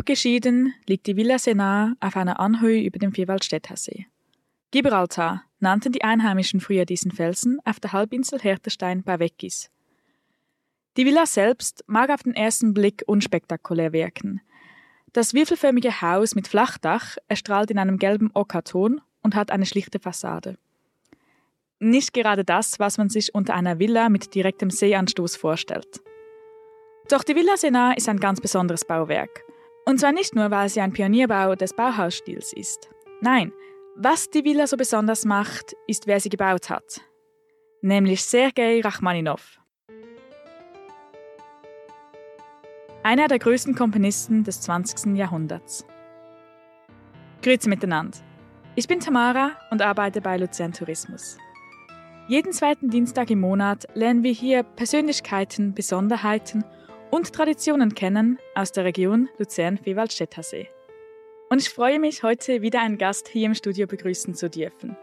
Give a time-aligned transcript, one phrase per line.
[0.00, 4.06] Abgeschieden liegt die Villa Senar auf einer Anhöhe über dem Vierwaldstättersee.
[4.70, 9.68] Gibraltar nannten die Einheimischen früher diesen Felsen auf der Halbinsel Herterstein bei Weggis.
[10.96, 14.40] Die Villa selbst mag auf den ersten Blick unspektakulär wirken.
[15.12, 20.56] Das würfelförmige Haus mit Flachdach erstrahlt in einem gelben Ockerton und hat eine schlichte Fassade.
[21.78, 26.00] Nicht gerade das, was man sich unter einer Villa mit direktem Seeanstoß vorstellt.
[27.10, 29.44] Doch die Villa Senar ist ein ganz besonderes Bauwerk.
[29.86, 32.88] Und zwar nicht nur, weil sie ein Pionierbau des Bauhausstils ist.
[33.20, 33.52] Nein,
[33.96, 37.00] was die Villa so besonders macht, ist, wer sie gebaut hat.
[37.82, 39.58] Nämlich Sergei Rachmaninov.
[43.02, 45.16] Einer der größten Komponisten des 20.
[45.16, 45.86] Jahrhunderts.
[47.42, 48.18] Grüezi miteinander.
[48.76, 51.38] Ich bin Tamara und arbeite bei Luzern Tourismus.
[52.28, 56.64] Jeden zweiten Dienstag im Monat lernen wir hier Persönlichkeiten, Besonderheiten
[57.10, 60.68] und Traditionen kennen aus der Region Luzern-Vewaldstättersee.
[61.48, 64.96] Und ich freue mich, heute wieder einen Gast hier im Studio begrüßen zu dürfen.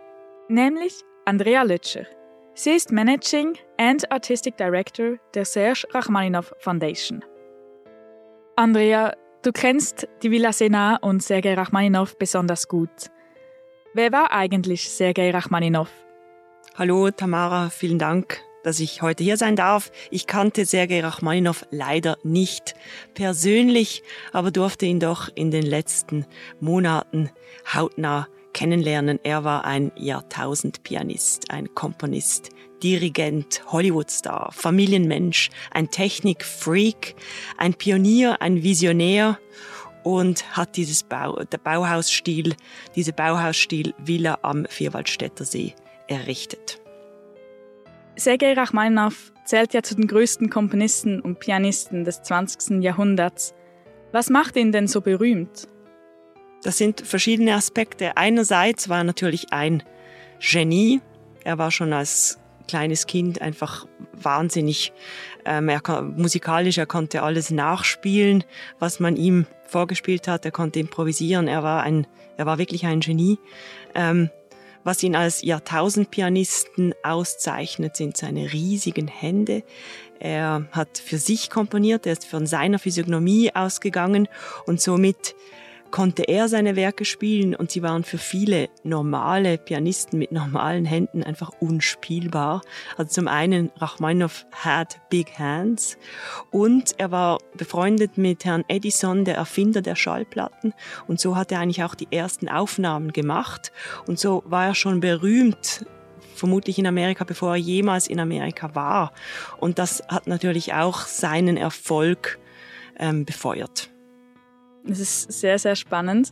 [0.47, 2.05] Nämlich Andrea Lötscher.
[2.53, 7.23] Sie ist Managing and Artistic Director der Serge Rachmaninoff Foundation.
[8.55, 9.13] Andrea,
[9.43, 13.11] du kennst die Villa Sena und Sergei Rachmaninoff besonders gut.
[13.93, 15.91] Wer war eigentlich Sergei Rachmaninoff?
[16.75, 19.93] Hallo Tamara, vielen Dank dass ich heute hier sein darf.
[20.11, 22.75] Ich kannte Sergei Rachmaninow leider nicht
[23.13, 26.25] persönlich, aber durfte ihn doch in den letzten
[26.59, 27.29] Monaten
[27.73, 29.21] hautnah kennenlernen.
[29.23, 32.49] Er war ein Jahrtausendpianist, ein Komponist,
[32.83, 37.15] Dirigent, Hollywoodstar, Familienmensch, ein Technikfreak,
[37.57, 39.39] ein Pionier, ein Visionär
[40.03, 42.53] und hat dieses Bau, der Bauhausstil,
[42.97, 45.73] diese Bauhausstil Villa am Vierwaldstätter See
[46.09, 46.81] errichtet.
[48.17, 52.83] Sergei Rachmaninow zählt ja zu den größten Komponisten und Pianisten des 20.
[52.83, 53.53] Jahrhunderts.
[54.11, 55.67] Was macht ihn denn so berühmt?
[56.63, 58.17] Das sind verschiedene Aspekte.
[58.17, 59.83] Einerseits war er natürlich ein
[60.39, 60.99] Genie.
[61.43, 64.91] Er war schon als kleines Kind einfach wahnsinnig
[65.45, 66.79] ähm, er musikalisch.
[66.79, 68.43] Er konnte alles nachspielen,
[68.79, 70.43] was man ihm vorgespielt hat.
[70.43, 71.47] Er konnte improvisieren.
[71.47, 73.37] Er war ein, er war wirklich ein Genie.
[73.95, 74.31] Ähm,
[74.87, 79.63] was ihn als Jahrtausendpianisten auszeichnet, sind seine riesigen Hände.
[80.17, 84.29] Er hat für sich komponiert, er ist von seiner Physiognomie ausgegangen
[84.65, 85.35] und somit
[85.91, 91.23] konnte er seine Werke spielen und sie waren für viele normale Pianisten mit normalen Händen
[91.23, 92.61] einfach unspielbar.
[92.97, 95.97] Also zum einen Rachmaninoff had big hands
[96.51, 100.73] und er war befreundet mit Herrn Edison, der Erfinder der Schallplatten
[101.07, 103.71] und so hat er eigentlich auch die ersten Aufnahmen gemacht
[104.07, 105.85] und so war er schon berühmt
[106.35, 109.11] vermutlich in Amerika, bevor er jemals in Amerika war.
[109.59, 112.39] Und das hat natürlich auch seinen Erfolg
[112.99, 113.89] ähm, befeuert.
[114.87, 116.31] Das ist sehr, sehr spannend.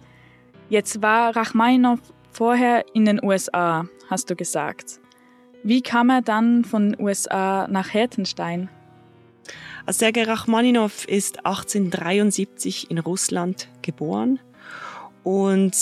[0.70, 2.00] Jetzt war Rachmaninow
[2.32, 5.00] vorher in den USA, hast du gesagt.
[5.64, 8.70] Wie kam er dann von den USA nach Hertenstein?
[9.88, 14.40] Sergei Rachmaninow ist 1873 in Russland geboren
[15.24, 15.76] und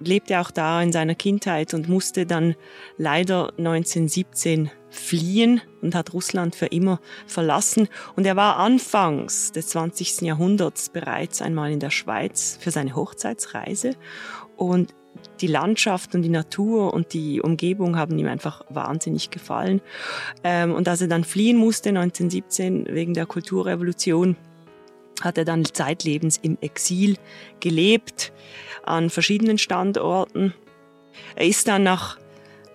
[0.00, 2.54] lebte auch da in seiner Kindheit und musste dann
[2.96, 7.88] leider 1917 fliehen und hat Russland für immer verlassen.
[8.16, 10.22] Und er war anfangs des 20.
[10.22, 13.94] Jahrhunderts bereits einmal in der Schweiz für seine Hochzeitsreise.
[14.56, 14.94] Und
[15.40, 19.80] die Landschaft und die Natur und die Umgebung haben ihm einfach wahnsinnig gefallen.
[20.44, 24.36] Ähm, und als er dann fliehen musste 1917 wegen der Kulturrevolution,
[25.20, 27.16] hat er dann zeitlebens im Exil
[27.60, 28.32] gelebt
[28.84, 30.54] an verschiedenen Standorten.
[31.34, 32.18] Er ist dann nach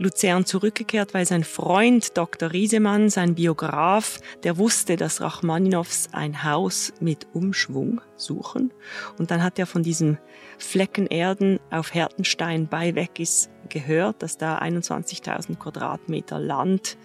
[0.03, 2.51] Luzern zurückgekehrt, weil sein Freund Dr.
[2.51, 8.71] Riesemann, sein Biograf, der wusste, dass Rachmaninows ein Haus mit Umschwung suchen.
[9.17, 10.17] Und dann hat er von diesem
[10.57, 16.97] Flecken Erden auf Hertenstein bei Weggis gehört, dass da 21.000 Quadratmeter Land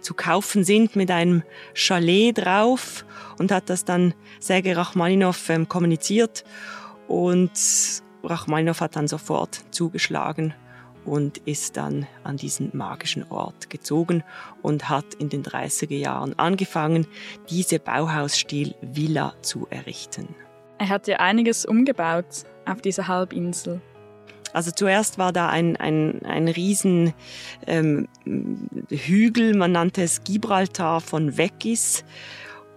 [0.00, 1.42] zu kaufen sind mit einem
[1.74, 3.04] Chalet drauf
[3.38, 6.44] und hat das dann Sergei Rachmaninow ähm, kommuniziert
[7.06, 7.52] und
[8.24, 10.54] Rachmaninow hat dann sofort zugeschlagen
[11.06, 14.22] und ist dann an diesen magischen Ort gezogen
[14.62, 17.06] und hat in den 30er Jahren angefangen,
[17.48, 20.34] diese Bauhausstil-Villa zu errichten.
[20.78, 23.80] Er hat ja einiges umgebaut auf dieser Halbinsel.
[24.52, 27.14] Also zuerst war da ein, ein, ein riesen
[27.66, 28.08] ähm,
[28.90, 32.04] Hügel, man nannte es Gibraltar von Weggis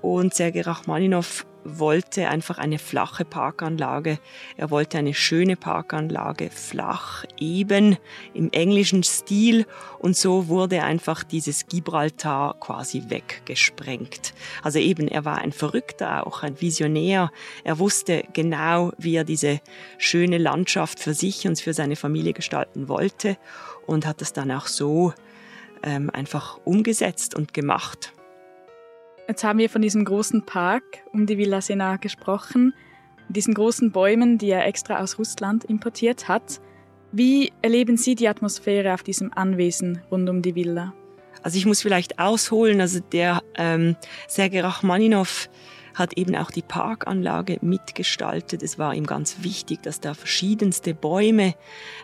[0.01, 1.45] und Sergei Rachmaninow
[1.77, 4.17] wollte einfach eine flache Parkanlage.
[4.57, 7.97] Er wollte eine schöne Parkanlage, flach, eben,
[8.33, 9.65] im englischen Stil.
[9.99, 14.33] Und so wurde einfach dieses Gibraltar quasi weggesprengt.
[14.63, 17.31] Also eben, er war ein Verrückter auch, ein Visionär.
[17.63, 19.59] Er wusste genau, wie er diese
[19.97, 23.37] schöne Landschaft für sich und für seine Familie gestalten wollte
[23.85, 25.13] und hat es dann auch so
[25.83, 28.13] ähm, einfach umgesetzt und gemacht.
[29.29, 30.83] Jetzt haben wir von diesem großen Park
[31.13, 32.73] um die Villa Sena gesprochen,
[33.27, 36.59] diesen großen Bäumen, die er extra aus Russland importiert hat.
[37.11, 40.95] Wie erleben Sie die Atmosphäre auf diesem Anwesen rund um die Villa?
[41.43, 43.95] Also ich muss vielleicht ausholen, also der ähm,
[44.27, 45.47] Sergei Rachmaninov
[45.95, 48.63] hat eben auch die Parkanlage mitgestaltet.
[48.63, 51.55] Es war ihm ganz wichtig, dass da verschiedenste Bäume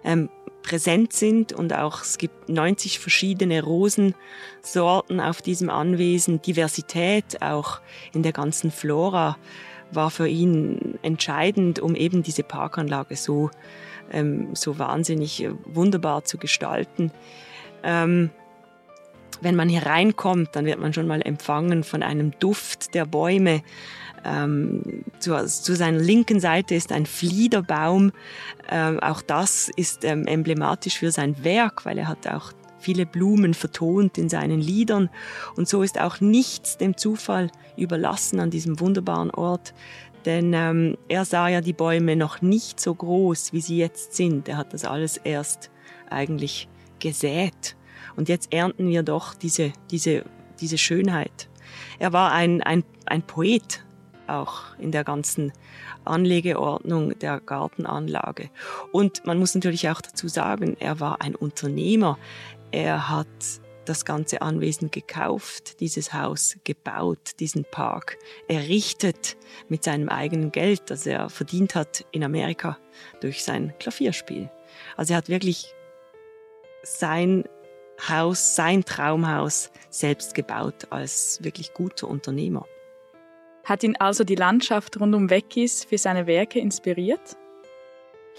[0.03, 0.29] ähm,
[0.65, 6.41] präsent sind und auch es gibt 90 verschiedene Rosensorten auf diesem Anwesen.
[6.41, 7.81] Diversität auch
[8.13, 9.37] in der ganzen Flora
[9.91, 13.51] war für ihn entscheidend, um eben diese Parkanlage so,
[14.11, 17.11] ähm, so wahnsinnig äh, wunderbar zu gestalten.
[17.83, 18.31] Ähm,
[19.41, 23.61] wenn man hier reinkommt, dann wird man schon mal empfangen von einem Duft der Bäume,
[24.25, 28.11] ähm, zu, zu, seiner linken Seite ist ein Fliederbaum.
[28.69, 33.53] Ähm, auch das ist ähm, emblematisch für sein Werk, weil er hat auch viele Blumen
[33.53, 35.09] vertont in seinen Liedern.
[35.55, 39.73] Und so ist auch nichts dem Zufall überlassen an diesem wunderbaren Ort.
[40.25, 44.49] Denn ähm, er sah ja die Bäume noch nicht so groß, wie sie jetzt sind.
[44.49, 45.69] Er hat das alles erst
[46.09, 46.67] eigentlich
[46.99, 47.75] gesät.
[48.15, 50.23] Und jetzt ernten wir doch diese, diese,
[50.59, 51.49] diese Schönheit.
[51.99, 53.83] Er war ein, ein, ein Poet,
[54.27, 55.51] auch in der ganzen
[56.03, 58.49] Anlegeordnung der Gartenanlage.
[58.91, 62.17] Und man muss natürlich auch dazu sagen, er war ein Unternehmer.
[62.71, 63.27] Er hat
[63.85, 69.37] das ganze Anwesen gekauft, dieses Haus gebaut, diesen Park errichtet
[69.69, 72.77] mit seinem eigenen Geld, das er verdient hat in Amerika
[73.21, 74.49] durch sein Klavierspiel.
[74.97, 75.73] Also er hat wirklich
[76.83, 77.45] sein
[78.07, 82.65] Haus, sein Traumhaus selbst gebaut als wirklich guter Unternehmer.
[83.63, 87.35] Hat ihn also die Landschaft rund um Weckis für seine Werke inspiriert?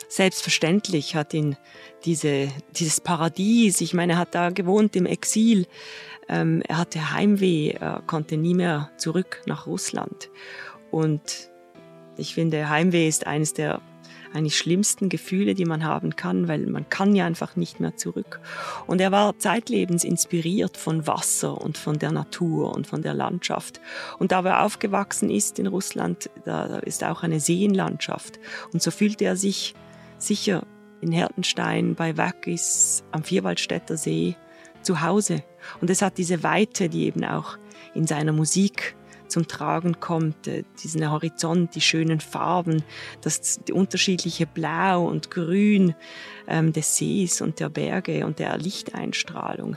[0.08, 1.56] Selbstverständlich hat ihn
[2.04, 5.66] diese, dieses Paradies, ich meine, er hat da gewohnt im Exil,
[6.28, 10.30] ähm, er hatte Heimweh, er konnte nie mehr zurück nach Russland.
[10.90, 11.50] Und
[12.16, 13.80] ich finde, Heimweh ist eines der
[14.34, 18.40] eigentlich schlimmsten Gefühle, die man haben kann, weil man kann ja einfach nicht mehr zurück.
[18.86, 23.80] Und er war zeitlebens inspiriert von Wasser und von der Natur und von der Landschaft.
[24.18, 28.38] Und da er aufgewachsen ist in Russland, da ist auch eine Seenlandschaft.
[28.72, 29.74] Und so fühlte er sich
[30.18, 30.66] sicher
[31.00, 34.36] in Hertenstein bei Wackis am Vierwaldstätter See
[34.82, 35.42] zu Hause.
[35.80, 37.58] Und es hat diese Weite, die eben auch
[37.94, 38.96] in seiner Musik
[39.28, 42.82] zum Tragen kommt, äh, diesen Horizont, die schönen Farben,
[43.22, 45.94] das die unterschiedliche Blau und Grün
[46.48, 49.76] ähm, des Sees und der Berge und der Lichteinstrahlung.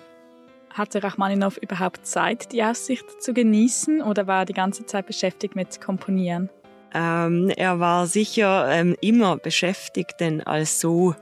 [0.72, 5.56] Hatte Rachmaninow überhaupt Zeit, die Aussicht zu genießen oder war er die ganze Zeit beschäftigt
[5.56, 6.50] mit Komponieren?
[6.94, 11.16] Ähm, er war sicher ähm, immer beschäftigt, denn als so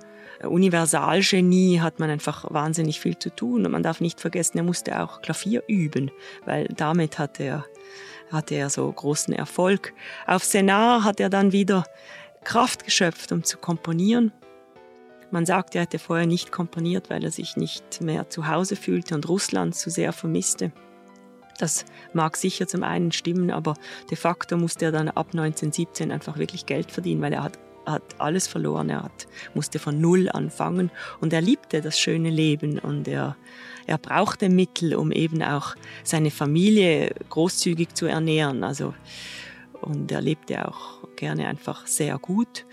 [0.43, 3.65] Universalgenie hat man einfach wahnsinnig viel zu tun.
[3.65, 6.11] Und man darf nicht vergessen, er musste auch Klavier üben,
[6.45, 7.65] weil damit hat er
[8.31, 9.93] hatte er so großen Erfolg.
[10.25, 11.85] Auf Senar hat er dann wieder
[12.43, 14.31] Kraft geschöpft, um zu komponieren.
[15.31, 19.15] Man sagt, er hätte vorher nicht komponiert, weil er sich nicht mehr zu Hause fühlte
[19.15, 20.71] und Russland zu sehr vermisste.
[21.57, 23.73] Das mag sicher zum einen stimmen, aber
[24.09, 28.19] de facto musste er dann ab 1917 einfach wirklich Geld verdienen, weil er hat hat
[28.19, 28.89] alles verloren.
[28.89, 33.35] Er hat, musste von Null anfangen und er liebte das schöne Leben und er,
[33.85, 38.63] er brauchte Mittel, um eben auch seine Familie großzügig zu ernähren.
[38.63, 38.93] Also,
[39.81, 42.65] und er lebte auch gerne einfach sehr gut.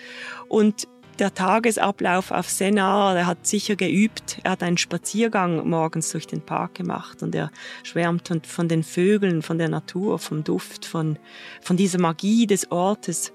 [0.49, 4.38] Und der Tagesablauf auf Senar, er hat sicher geübt.
[4.42, 7.52] Er hat einen Spaziergang morgens durch den Park gemacht und er
[7.85, 11.18] schwärmt von den Vögeln, von der Natur, vom Duft, von,
[11.61, 13.33] von dieser Magie des Ortes.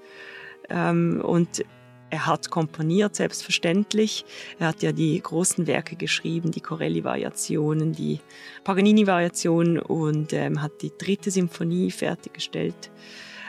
[0.70, 1.64] Ähm, und
[2.10, 4.24] er hat komponiert, selbstverständlich.
[4.58, 8.20] Er hat ja die großen Werke geschrieben, die Corelli-Variationen, die
[8.64, 12.90] Paganini-Variationen und ähm, hat die dritte Symphonie fertiggestellt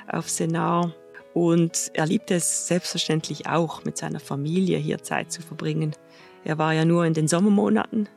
[0.07, 0.93] auf Senar.
[1.33, 5.95] Und er liebte es selbstverständlich auch, mit seiner Familie hier Zeit zu verbringen.
[6.43, 8.09] Er war ja nur in den Sommermonaten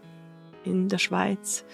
[0.64, 1.64] in der Schweiz.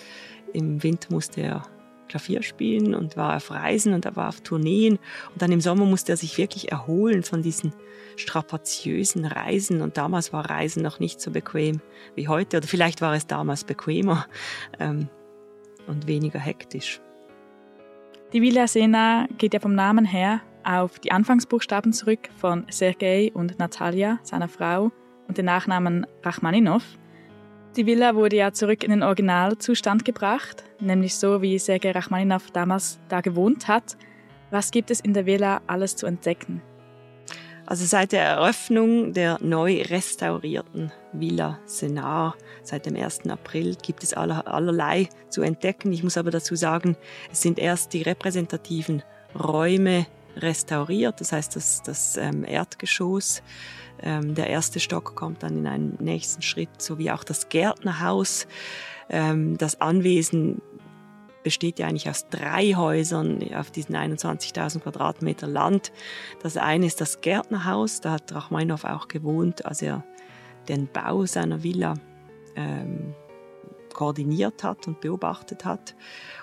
[0.53, 1.63] Im Winter musste er
[2.11, 4.99] Klavier spielen und war auf Reisen und er war auf Tourneen.
[5.33, 7.73] Und dann im Sommer musste er sich wirklich erholen von diesen
[8.17, 9.81] strapaziösen Reisen.
[9.81, 11.81] Und damals war Reisen noch nicht so bequem
[12.17, 12.59] wie heute.
[12.59, 14.27] Oder vielleicht war es damals bequemer
[14.79, 15.09] ähm,
[15.87, 17.01] und weniger hektisch.
[18.33, 23.59] Die Villa Sena geht ja vom Namen her auf die Anfangsbuchstaben zurück von Sergei und
[23.59, 24.93] Natalia, seiner Frau,
[25.27, 26.83] und den Nachnamen Rachmaninov.
[27.77, 32.99] Die Villa wurde ja zurück in den Originalzustand gebracht, nämlich so, wie Sergei Rachmaninov damals
[33.09, 33.97] da gewohnt hat.
[34.51, 36.63] Was gibt es in der Villa alles zu entdecken?
[37.67, 42.35] Also seit der Eröffnung der neu restaurierten Villa Senar,
[42.65, 43.29] seit dem 1.
[43.29, 45.93] April, gibt es allerlei zu entdecken.
[45.93, 46.97] Ich muss aber dazu sagen,
[47.31, 49.05] es sind erst die repräsentativen
[49.39, 53.43] Räume restauriert, das heißt das, das ähm, Erdgeschoss.
[54.03, 58.47] Ähm, der erste Stock kommt dann in einen nächsten Schritt, sowie auch das Gärtnerhaus.
[59.09, 60.63] Ähm, das Anwesen
[61.43, 65.93] besteht ja eigentlich aus drei Häusern auf diesen 21.000 Quadratmeter Land.
[66.43, 70.05] Das eine ist das Gärtnerhaus, da hat Rachmaninow auch gewohnt, als er
[70.69, 71.95] den Bau seiner Villa
[72.57, 73.15] ähm,
[73.95, 75.95] koordiniert hat und beobachtet hat.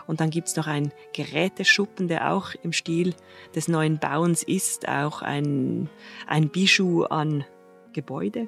[0.06, 3.14] Und dann gibt es noch einen Geräteschuppen, der auch im Stil
[3.56, 5.90] des neuen Bauens ist, auch ein,
[6.28, 7.46] ein Bijou an
[7.94, 8.48] Gebäude,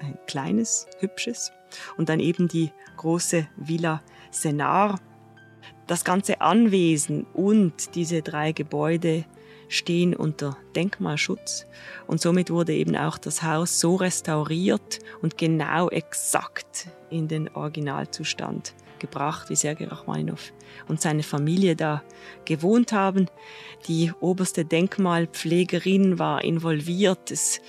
[0.00, 1.52] ein kleines, hübsches.
[1.96, 5.00] Und dann eben die große Villa Senar,
[5.86, 9.24] das ganze Anwesen und diese drei Gebäude
[9.68, 11.66] stehen unter Denkmalschutz
[12.06, 18.74] und somit wurde eben auch das Haus so restauriert und genau exakt in den Originalzustand
[18.98, 20.52] gebracht, wie Sergei Rachmaninow
[20.88, 22.02] und seine Familie da
[22.44, 23.26] gewohnt haben.
[23.86, 27.30] Die oberste Denkmalpflegerin war involviert.
[27.30, 27.60] Es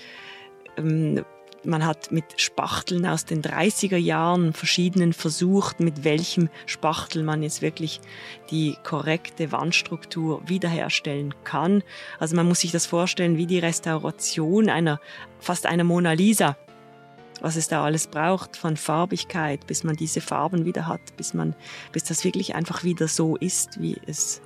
[0.78, 1.24] ähm,
[1.66, 7.62] man hat mit Spachteln aus den 30er Jahren verschiedenen versucht, mit welchem Spachtel man jetzt
[7.62, 8.00] wirklich
[8.50, 11.84] die korrekte Wandstruktur wiederherstellen kann.
[12.20, 15.00] Also man muss sich das vorstellen wie die Restauration einer,
[15.40, 16.58] fast einer Mona Lisa.
[17.42, 21.56] Was es da alles braucht, von Farbigkeit, bis man diese Farben wieder hat, bis man,
[21.94, 24.42] bis das wirklich einfach wieder so ist, wie es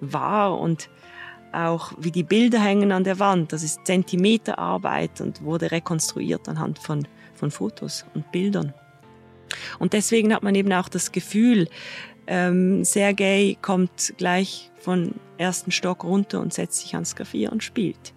[0.00, 0.88] war und
[1.54, 3.52] auch wie die Bilder hängen an der Wand.
[3.52, 8.74] Das ist Zentimeterarbeit und wurde rekonstruiert anhand von, von Fotos und Bildern.
[9.78, 11.68] Und deswegen hat man eben auch das Gefühl,
[12.26, 18.12] ähm, Sergei kommt gleich von ersten Stock runter und setzt sich ans Klavier und spielt.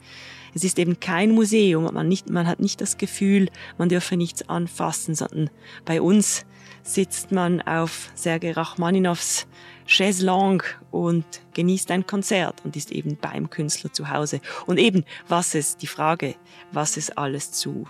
[0.53, 4.47] Es ist eben kein Museum, man, nicht, man hat nicht das Gefühl, man dürfe nichts
[4.49, 5.49] anfassen, sondern
[5.85, 6.45] bei uns
[6.83, 9.47] sitzt man auf Sergei Rachmaninows
[9.85, 14.41] Chaiselong und genießt ein Konzert und ist eben beim Künstler zu Hause.
[14.65, 16.35] Und eben, was es, die Frage,
[16.71, 17.87] was es alles zu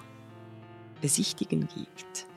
[1.02, 2.28] besichtigen gibt.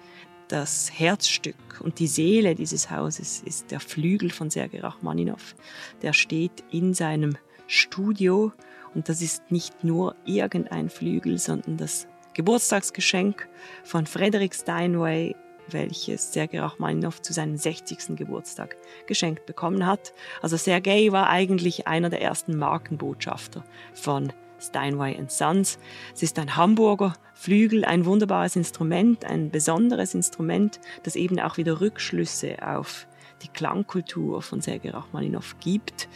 [0.49, 5.55] Das Herzstück und die Seele dieses Hauses ist der Flügel von Sergei Rachmaninow.
[6.03, 8.53] Der steht in seinem Studio
[8.95, 13.49] und das ist nicht nur irgendein Flügel, sondern das Geburtstagsgeschenk
[13.85, 15.37] von Frederick Steinway
[15.73, 18.17] welches Sergei Rachmaninow zu seinem 60.
[18.17, 20.13] Geburtstag geschenkt bekommen hat.
[20.43, 25.79] Also Sergei war eigentlich einer der ersten Markenbotschafter von Steinway Sons.
[26.15, 31.81] Es ist ein Hamburger Flügel, ein wunderbares Instrument, ein besonderes Instrument, das eben auch wieder
[31.81, 33.07] Rückschlüsse auf
[33.43, 36.09] die Klangkultur von Sergei Rachmaninow gibt.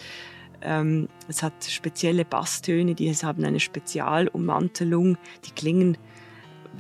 [0.61, 5.99] Ähm, es hat spezielle Basstöne, die haben eine Spezialummantelung, die klingen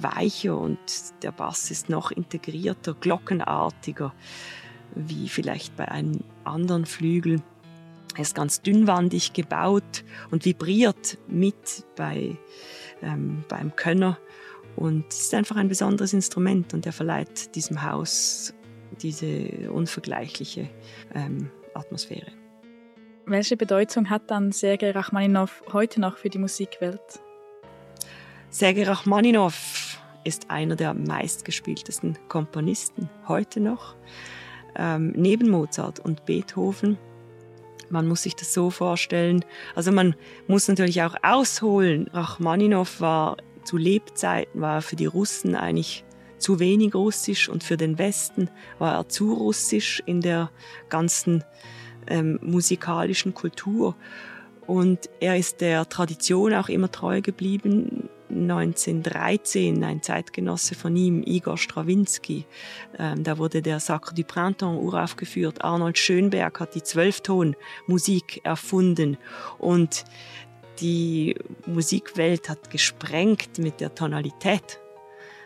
[0.00, 0.78] weicher und
[1.22, 4.14] der Bass ist noch integrierter, glockenartiger,
[4.94, 7.40] wie vielleicht bei einem anderen Flügel.
[8.14, 12.36] Er ist ganz dünnwandig gebaut und vibriert mit bei,
[13.02, 14.18] ähm, beim Könner
[14.76, 18.54] und ist einfach ein besonderes Instrument und er verleiht diesem Haus
[19.00, 20.68] diese unvergleichliche
[21.14, 22.30] ähm, Atmosphäre.
[23.26, 27.00] Welche Bedeutung hat dann Sergei Rachmaninow heute noch für die Musikwelt?
[28.50, 29.52] Sergei Rachmaninow
[30.24, 33.94] ist einer der meistgespieltesten Komponisten heute noch.
[34.76, 36.98] Ähm, neben Mozart und Beethoven.
[37.90, 39.44] Man muss sich das so vorstellen.
[39.74, 40.16] Also man
[40.48, 42.08] muss natürlich auch ausholen.
[42.12, 46.04] Rachmaninow war zu Lebzeiten war für die Russen eigentlich
[46.38, 50.50] zu wenig russisch und für den Westen war er zu russisch in der
[50.90, 51.42] ganzen
[52.06, 53.96] ähm, musikalischen Kultur.
[54.66, 58.08] Und er ist der Tradition auch immer treu geblieben.
[58.30, 62.46] 1913 ein Zeitgenosse von ihm, Igor Strawinski.
[62.98, 65.62] Ähm, da wurde der Sacre du Printemps uraufgeführt.
[65.64, 69.16] Arnold Schönberg hat die Zwölfton-Musik erfunden
[69.58, 70.04] und
[70.80, 74.80] die Musikwelt hat gesprengt mit der Tonalität.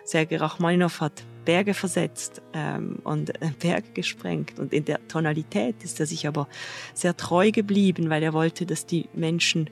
[0.04, 4.58] Sergei Rachmaninow hat Berge versetzt ähm, und äh, Berge gesprengt.
[4.58, 6.48] Und in der Tonalität ist er sich aber
[6.94, 9.70] sehr treu geblieben, weil er wollte, dass die Menschen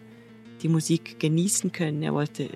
[0.63, 2.03] die Musik genießen können.
[2.03, 2.51] Er wollte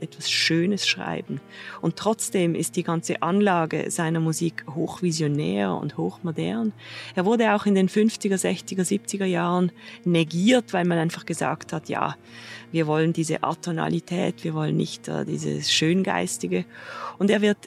[0.00, 1.40] etwas Schönes schreiben.
[1.80, 6.72] Und trotzdem ist die ganze Anlage seiner Musik hochvisionär und hochmodern.
[7.14, 9.72] Er wurde auch in den 50er, 60er, 70er Jahren
[10.04, 12.16] negiert, weil man einfach gesagt hat, ja,
[12.72, 16.64] wir wollen diese Atonalität, wir wollen nicht äh, dieses Schöngeistige.
[17.18, 17.58] Und er wird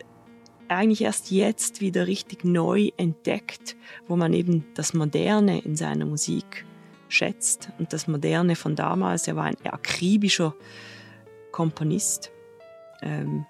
[0.68, 3.76] eigentlich erst jetzt wieder richtig neu entdeckt,
[4.08, 6.66] wo man eben das Moderne in seiner Musik
[7.10, 9.28] schätzt und das Moderne von damals.
[9.28, 10.56] Er war ein akribischer
[11.52, 12.32] Komponist.
[13.02, 13.46] Ähm,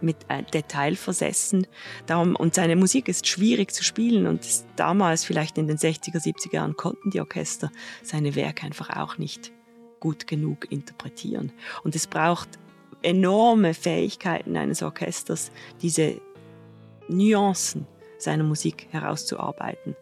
[0.00, 1.66] mit äh, Detail versessen.
[2.06, 6.54] Darum, und seine Musik ist schwierig zu spielen und damals, vielleicht in den 60er, 70er
[6.54, 7.70] Jahren, konnten die Orchester
[8.02, 9.52] seine Werke einfach auch nicht
[10.00, 11.52] gut genug interpretieren.
[11.82, 12.48] Und es braucht
[13.02, 16.20] enorme Fähigkeiten eines Orchesters, diese
[17.08, 17.86] Nuancen
[18.18, 19.96] seiner Musik herauszuarbeiten.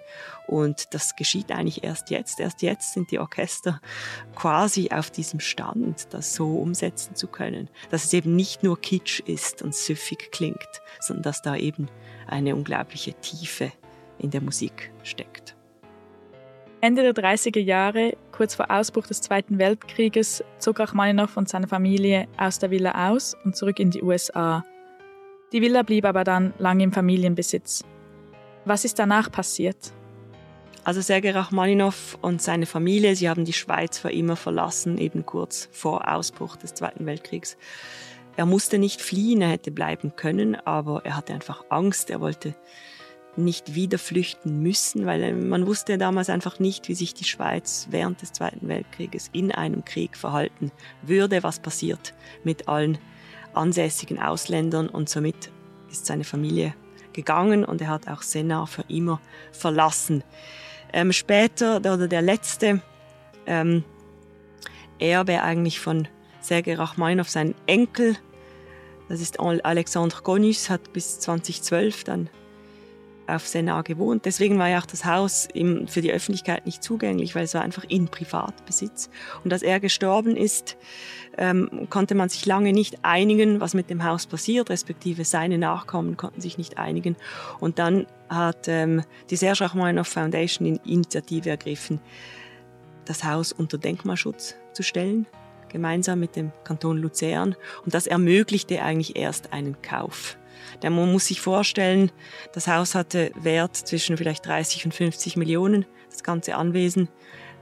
[0.47, 2.41] Und das geschieht eigentlich erst jetzt.
[2.41, 3.81] Erst jetzt sind die Orchester
[4.35, 7.69] quasi auf diesem Stand, das so umsetzen zu können.
[7.91, 11.89] Dass es eben nicht nur Kitsch ist und süffig klingt, sondern dass da eben
[12.27, 13.73] eine unglaubliche Tiefe
[14.19, 15.57] in der Musik steckt.
[16.85, 22.29] Ende der 30er Jahre, kurz vor Ausbruch des Zweiten Weltkrieges, zog Rachmaninow und seine Familie
[22.37, 24.63] aus der Villa aus und zurück in die USA.
[25.53, 27.85] Die Villa blieb aber dann lange im Familienbesitz.
[28.67, 29.93] Was ist danach passiert?
[30.85, 35.69] Also Sergei Rachmaninow und seine Familie, sie haben die Schweiz für immer verlassen, eben kurz
[35.71, 37.59] vor Ausbruch des Zweiten Weltkriegs.
[38.37, 42.55] Er musste nicht fliehen, er hätte bleiben können, aber er hatte einfach Angst, er wollte
[43.37, 48.23] nicht wieder flüchten müssen, weil man wusste damals einfach nicht, wie sich die Schweiz während
[48.23, 52.97] des Zweiten Weltkrieges in einem Krieg verhalten würde, was passiert mit allen
[53.53, 55.51] ansässigen Ausländern und somit
[55.91, 56.75] ist seine Familie
[57.15, 59.21] gegangen und er hat auch Senna für immer
[59.53, 60.23] verlassen.
[60.93, 62.83] Ähm, später, oder der letzte
[63.47, 63.85] ähm,
[64.99, 66.09] Erbe eigentlich von
[66.41, 68.17] Sergei Rachmaninow, sein Enkel,
[69.09, 72.31] das ist Alexandre Gonys, hat bis 2012 dann
[73.27, 74.25] auf Senna gewohnt.
[74.25, 75.49] Deswegen war ja auch das Haus
[75.87, 79.11] für die Öffentlichkeit nicht zugänglich, weil es war einfach in Privatbesitz.
[79.45, 80.77] Und als er gestorben ist,
[81.37, 86.17] ähm, konnte man sich lange nicht einigen, was mit dem Haus passiert, respektive seine Nachkommen
[86.17, 87.17] konnten sich nicht einigen.
[87.61, 92.01] Und dann hat ähm, die Serge Rachmaninoff Foundation in Initiative ergriffen,
[93.05, 95.27] das Haus unter Denkmalschutz zu stellen,
[95.69, 97.57] gemeinsam mit dem Kanton Luzern.
[97.85, 100.39] Und das ermöglichte eigentlich erst einen Kauf.
[100.83, 102.11] Denn man muss sich vorstellen,
[102.53, 107.09] das Haus hatte Wert zwischen vielleicht 30 und 50 Millionen, das ganze Anwesen.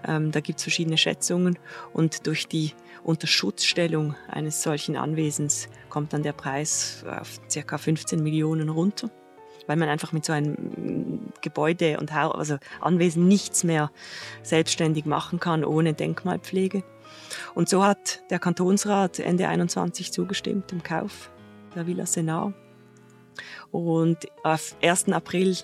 [0.07, 1.59] Ähm, da gibt es verschiedene Schätzungen
[1.93, 2.73] und durch die
[3.05, 7.79] Unterschutzstellung eines solchen Anwesens kommt dann der Preis auf ca.
[7.79, 9.11] 15 Millionen runter,
[9.67, 13.91] weil man einfach mit so einem Gebäude und also Anwesen nichts mehr
[14.43, 16.83] selbstständig machen kann ohne Denkmalpflege.
[17.55, 21.31] Und so hat der Kantonsrat Ende 21 zugestimmt dem Kauf
[21.75, 22.53] der Villa Senar.
[23.71, 25.11] Und auf 1.
[25.11, 25.57] April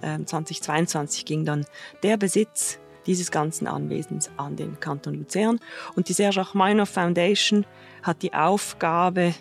[0.00, 1.66] 2022 ähm, ging dann
[2.02, 5.60] der Besitz dieses ganzen Anwesens an den Kanton Luzern.
[5.94, 7.66] Und die Serge Achmeinhoff Foundation
[8.02, 9.34] hat die Aufgabe,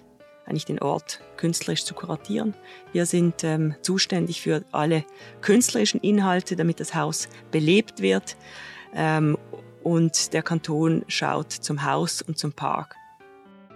[0.46, 2.56] eigentlich den Ort künstlerisch zu kuratieren.
[2.92, 5.06] Wir sind ähm, zuständig für alle
[5.42, 8.36] künstlerischen Inhalte, damit das Haus belebt wird.
[8.94, 9.38] Ähm,
[9.84, 12.96] und der Kanton schaut zum Haus und zum Park.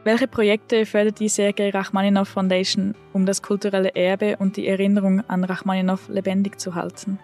[0.06, 5.44] Welche Projekte fördert die Sergei Rachmaninow Foundation, um das kulturelle Erbe und die Erinnerung an
[5.44, 7.18] Rachmaninow lebendig zu halten?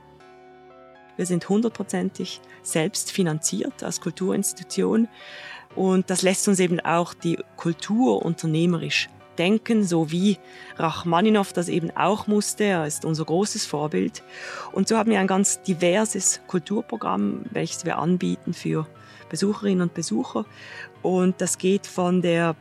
[1.16, 5.08] Wir sind hundertprozentig selbst finanziert als Kulturinstitution
[5.76, 10.40] und das lässt uns eben auch die Kultur unternehmerisch denken, so wie
[10.78, 12.64] Rachmaninow das eben auch musste.
[12.64, 14.24] Er ist unser großes Vorbild.
[14.72, 18.88] Und so haben wir ein ganz diverses Kulturprogramm, welches wir anbieten für
[19.30, 20.46] Besucherinnen und Besucher.
[21.04, 22.56] Und das geht von der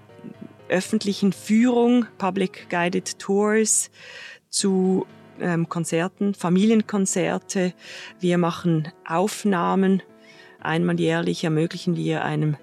[0.71, 3.91] öffentlichen Führung, Public Guided Tours,
[4.49, 5.07] zu
[5.41, 7.75] ähm, Konzerten, Familienkonzerte.
[8.19, 10.03] Wir machen Aufnahmen.
[10.61, 12.57] Einmal jährlich ermöglichen wir einem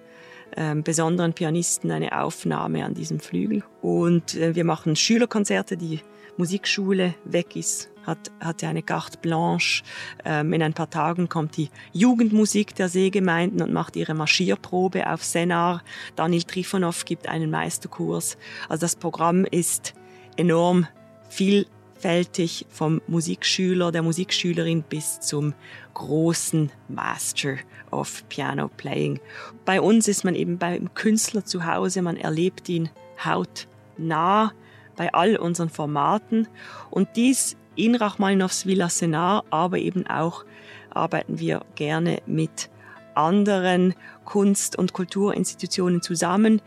[0.56, 3.64] ähm, besonderen Pianisten eine Aufnahme an diesem Flügel.
[3.82, 5.78] Und äh, wir machen Schülerkonzerte.
[5.78, 6.02] Die
[6.38, 9.84] Musikschule weg ist, hat, hatte eine Carte Blanche.
[10.26, 15.24] Ähm, in ein paar Tagen kommt die Jugendmusik der Seegemeinden und macht ihre Marschierprobe auf
[15.24, 15.84] Senar.
[16.16, 18.38] Daniel Trifonov gibt einen Meisterkurs.
[18.70, 19.94] Also das Programm ist
[20.38, 20.88] enorm
[21.30, 25.54] vielfältig vom Musikschüler, der Musikschülerin bis zum
[25.94, 27.58] großen Master
[27.92, 29.20] of Piano Playing.
[29.66, 32.90] Bei uns ist man eben beim Künstler zu Hause, man erlebt ihn
[33.24, 34.54] hautnah
[34.96, 36.48] bei all unseren Formaten
[36.90, 40.44] und dies in Rachmaninows Villa Senar, aber eben auch
[40.90, 42.70] arbeiten wir gerne mit
[43.14, 46.62] anderen Kunst- und Kulturinstitutionen zusammen.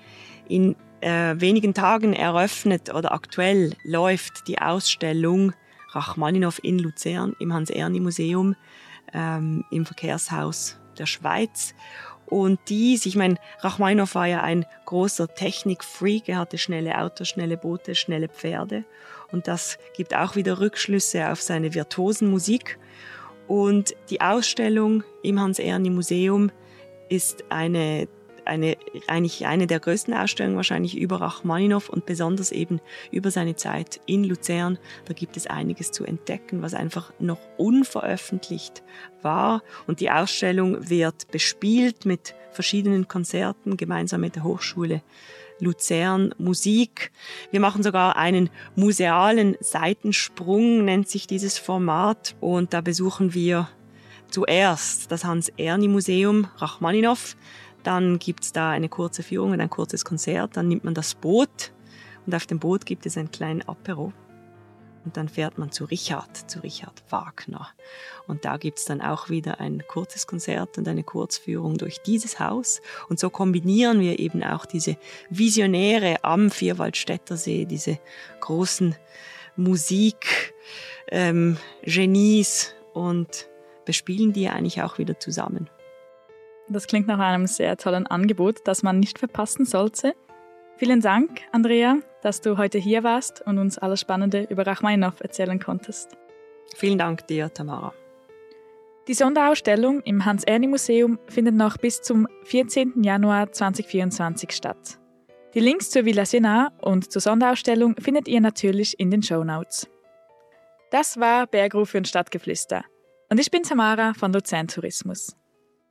[0.49, 5.53] In äh, wenigen Tagen eröffnet oder aktuell läuft die Ausstellung
[5.93, 8.55] Rachmaninow in Luzern im Hans-Erni-Museum
[9.13, 11.75] ähm, im Verkehrshaus der Schweiz.
[12.27, 17.57] Und dies, ich meine, Rachmaninow war ja ein großer Technikfreak, er hatte schnelle Autos, schnelle
[17.57, 18.85] Boote, schnelle Pferde.
[19.33, 22.79] Und das gibt auch wieder Rückschlüsse auf seine virtuosen Musik.
[23.47, 26.51] Und die Ausstellung im Hans-Erni-Museum
[27.09, 28.09] ist eine
[28.45, 34.01] eine, eigentlich eine der größten Ausstellungen wahrscheinlich über Rachmaninow und besonders eben über seine Zeit
[34.07, 34.79] in Luzern.
[35.07, 38.83] Da gibt es einiges zu entdecken, was einfach noch unveröffentlicht
[39.23, 39.63] war.
[39.87, 45.03] Und die Ausstellung wird bespielt mit verschiedenen Konzerten gemeinsam mit der Hochschule
[45.61, 47.13] Luzern Musik.
[47.51, 52.35] Wir machen sogar einen musealen Seitensprung, nennt sich dieses Format.
[52.41, 53.69] Und da besuchen wir
[54.29, 57.37] zuerst das Hans-Erni-Museum Rachmaninow.
[57.83, 60.57] Dann gibt es da eine kurze Führung und ein kurzes Konzert.
[60.57, 61.73] Dann nimmt man das Boot
[62.27, 64.13] und auf dem Boot gibt es einen kleinen Apero.
[65.05, 67.69] Und dann fährt man zu Richard, zu Richard Wagner.
[68.27, 72.39] Und da gibt es dann auch wieder ein kurzes Konzert und eine Kurzführung durch dieses
[72.39, 72.83] Haus.
[73.09, 74.99] Und so kombinieren wir eben auch diese
[75.31, 77.99] Visionäre am Vierwaldstätter See, diese
[78.41, 78.95] großen
[79.57, 83.49] Musik-Genies ähm, und
[83.85, 85.71] bespielen die eigentlich auch wieder zusammen.
[86.69, 90.15] Das klingt nach einem sehr tollen Angebot, das man nicht verpassen sollte.
[90.77, 95.59] Vielen Dank, Andrea, dass du heute hier warst und uns alles Spannende über Rachmaninow erzählen
[95.59, 96.17] konntest.
[96.77, 97.93] Vielen Dank dir, Tamara.
[99.09, 103.03] Die Sonderausstellung im Hans-Erni-Museum findet noch bis zum 14.
[103.03, 104.99] Januar 2024 statt.
[105.55, 109.89] Die Links zur Villa Siena und zur Sonderausstellung findet ihr natürlich in den Show Notes.
[110.91, 112.85] Das war Bergruf und Stadtgeflüster.
[113.31, 115.37] Und ich bin Tamara von Luzern Tourismus.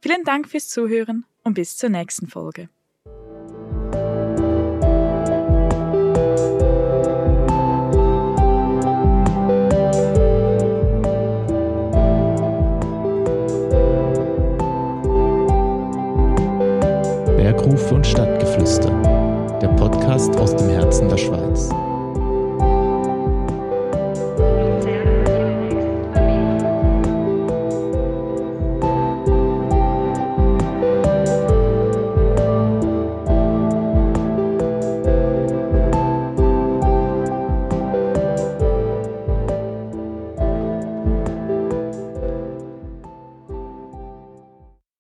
[0.02, 2.70] Vielen Dank fürs Zuhören und bis zur nächsten Folge.
[18.60, 21.70] Stadtgeflüster, der Podcast aus dem Herzen der Schweiz.